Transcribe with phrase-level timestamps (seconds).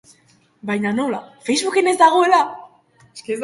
[0.69, 2.41] Baina nola, Facebooken ez dagoela?